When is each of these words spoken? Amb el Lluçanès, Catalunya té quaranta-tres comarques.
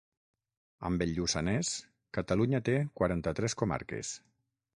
Amb 0.87 1.03
el 1.05 1.13
Lluçanès, 1.17 1.69
Catalunya 2.19 2.63
té 2.71 2.79
quaranta-tres 3.01 3.57
comarques. 3.63 4.17